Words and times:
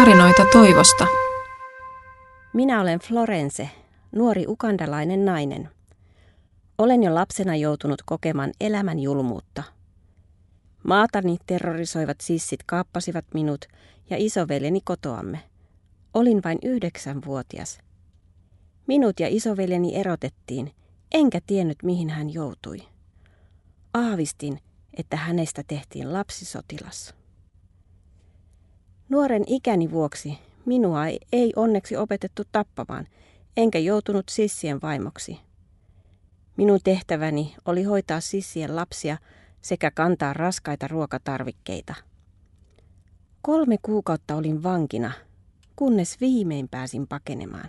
tarinoita 0.00 0.44
toivosta. 0.52 1.06
Minä 2.52 2.80
olen 2.80 2.98
Florence, 2.98 3.70
nuori 4.12 4.44
ukandalainen 4.48 5.24
nainen. 5.24 5.68
Olen 6.78 7.02
jo 7.02 7.14
lapsena 7.14 7.56
joutunut 7.56 8.02
kokemaan 8.06 8.52
elämän 8.60 8.98
julmuutta. 8.98 9.62
Maatani 10.82 11.36
terrorisoivat 11.46 12.20
sissit 12.20 12.60
kaappasivat 12.66 13.24
minut 13.34 13.64
ja 14.10 14.16
isoveljeni 14.18 14.80
kotoamme. 14.84 15.40
Olin 16.14 16.40
vain 16.44 16.58
yhdeksänvuotias. 16.62 17.78
Minut 18.86 19.20
ja 19.20 19.26
isoveljeni 19.30 19.96
erotettiin, 19.96 20.74
enkä 21.12 21.40
tiennyt 21.46 21.78
mihin 21.82 22.10
hän 22.10 22.34
joutui. 22.34 22.78
Aavistin, 23.94 24.58
että 24.94 25.16
hänestä 25.16 25.62
tehtiin 25.66 26.12
lapsisotilas. 26.12 27.19
Nuoren 29.10 29.44
ikäni 29.46 29.90
vuoksi 29.90 30.38
minua 30.66 31.06
ei 31.32 31.52
onneksi 31.56 31.96
opetettu 31.96 32.42
tappamaan, 32.52 33.06
enkä 33.56 33.78
joutunut 33.78 34.28
sissien 34.28 34.82
vaimoksi. 34.82 35.40
Minun 36.56 36.80
tehtäväni 36.84 37.54
oli 37.64 37.82
hoitaa 37.82 38.20
sissien 38.20 38.76
lapsia 38.76 39.16
sekä 39.62 39.90
kantaa 39.90 40.32
raskaita 40.32 40.88
ruokatarvikkeita. 40.88 41.94
Kolme 43.42 43.76
kuukautta 43.82 44.36
olin 44.36 44.62
vankina, 44.62 45.12
kunnes 45.76 46.20
viimein 46.20 46.68
pääsin 46.68 47.06
pakenemaan. 47.06 47.68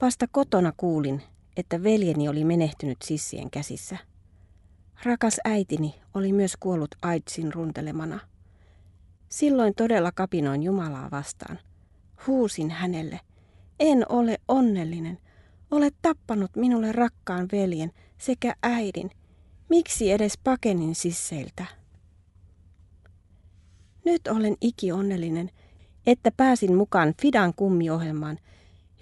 Vasta 0.00 0.26
kotona 0.30 0.72
kuulin, 0.76 1.22
että 1.56 1.82
veljeni 1.82 2.28
oli 2.28 2.44
menehtynyt 2.44 2.98
sissien 3.04 3.50
käsissä. 3.50 3.96
Rakas 5.02 5.40
äitini 5.44 5.94
oli 6.14 6.32
myös 6.32 6.56
kuollut 6.60 6.94
Aitsin 7.02 7.52
runtelemana. 7.54 8.20
Silloin 9.28 9.74
todella 9.74 10.12
kapinoin 10.12 10.62
Jumalaa 10.62 11.10
vastaan. 11.10 11.58
Huusin 12.26 12.70
hänelle, 12.70 13.20
en 13.80 14.04
ole 14.08 14.38
onnellinen. 14.48 15.18
Olet 15.70 15.94
tappanut 16.02 16.56
minulle 16.56 16.92
rakkaan 16.92 17.48
veljen 17.52 17.92
sekä 18.18 18.54
äidin. 18.62 19.10
Miksi 19.68 20.10
edes 20.12 20.38
pakenin 20.44 20.94
sisseiltä? 20.94 21.64
Nyt 24.04 24.26
olen 24.26 24.56
iki 24.60 24.92
onnellinen, 24.92 25.50
että 26.06 26.30
pääsin 26.36 26.76
mukaan 26.76 27.14
Fidan 27.22 27.54
kummiohjelmaan, 27.54 28.38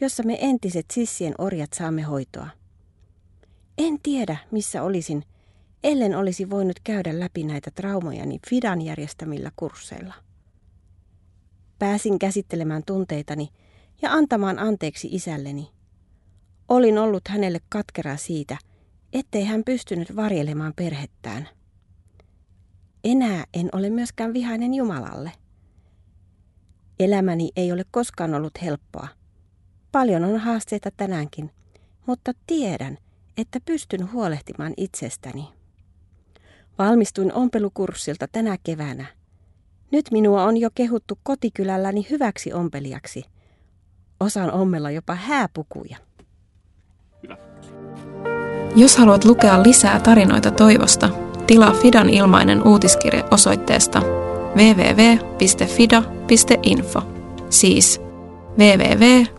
jossa 0.00 0.22
me 0.22 0.38
entiset 0.40 0.86
sissien 0.92 1.34
orjat 1.38 1.72
saamme 1.72 2.02
hoitoa. 2.02 2.48
En 3.78 4.00
tiedä, 4.02 4.36
missä 4.50 4.82
olisin, 4.82 5.24
ellen 5.84 6.16
olisi 6.16 6.50
voinut 6.50 6.80
käydä 6.84 7.20
läpi 7.20 7.44
näitä 7.44 7.70
traumojani 7.70 8.38
Fidan 8.50 8.82
järjestämillä 8.82 9.50
kursseilla. 9.56 10.14
Pääsin 11.78 12.18
käsittelemään 12.18 12.82
tunteitani 12.86 13.48
ja 14.02 14.12
antamaan 14.12 14.58
anteeksi 14.58 15.08
isälleni. 15.10 15.70
Olin 16.68 16.98
ollut 16.98 17.28
hänelle 17.28 17.58
katkera 17.68 18.16
siitä, 18.16 18.58
ettei 19.12 19.44
hän 19.44 19.64
pystynyt 19.64 20.16
varjelemaan 20.16 20.72
perhettään. 20.76 21.48
Enää 23.04 23.44
en 23.54 23.68
ole 23.72 23.90
myöskään 23.90 24.34
vihainen 24.34 24.74
Jumalalle. 24.74 25.32
Elämäni 27.00 27.50
ei 27.56 27.72
ole 27.72 27.84
koskaan 27.90 28.34
ollut 28.34 28.62
helppoa. 28.62 29.08
Paljon 29.92 30.24
on 30.24 30.38
haasteita 30.38 30.90
tänäänkin, 30.96 31.50
mutta 32.06 32.32
tiedän, 32.46 32.98
että 33.36 33.60
pystyn 33.64 34.12
huolehtimaan 34.12 34.74
itsestäni. 34.76 35.55
Valmistuin 36.78 37.32
ompelukurssilta 37.32 38.28
tänä 38.32 38.56
keväänä. 38.64 39.06
Nyt 39.90 40.10
minua 40.10 40.44
on 40.44 40.56
jo 40.56 40.70
kehuttu 40.74 41.18
kotikylälläni 41.22 42.06
hyväksi 42.10 42.52
ompelijaksi. 42.52 43.22
Osaan 44.20 44.52
ommella 44.52 44.90
jopa 44.90 45.14
hääpukuja. 45.14 45.96
Hyvä. 47.22 47.36
Jos 48.76 48.96
haluat 48.96 49.24
lukea 49.24 49.62
lisää 49.62 50.00
tarinoita 50.00 50.50
toivosta, 50.50 51.08
tilaa 51.46 51.72
Fidan 51.72 52.10
ilmainen 52.10 52.66
uutiskirje 52.66 53.24
osoitteesta 53.30 54.02
www.fida.info. 54.56 55.42
Siis 57.50 58.00
www.fida.info. 58.58 59.36